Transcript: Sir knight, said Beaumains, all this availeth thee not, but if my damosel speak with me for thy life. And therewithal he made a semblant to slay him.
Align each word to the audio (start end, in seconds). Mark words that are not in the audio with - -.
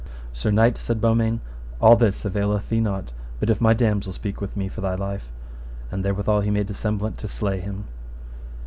Sir 0.33 0.49
knight, 0.49 0.79
said 0.79 0.99
Beaumains, 0.99 1.41
all 1.79 1.95
this 1.95 2.25
availeth 2.25 2.69
thee 2.69 2.79
not, 2.79 3.11
but 3.39 3.51
if 3.51 3.61
my 3.61 3.75
damosel 3.75 4.13
speak 4.13 4.41
with 4.41 4.57
me 4.57 4.67
for 4.67 4.81
thy 4.81 4.95
life. 4.95 5.31
And 5.91 6.03
therewithal 6.03 6.41
he 6.41 6.49
made 6.49 6.71
a 6.71 6.73
semblant 6.73 7.19
to 7.19 7.27
slay 7.27 7.59
him. 7.59 7.83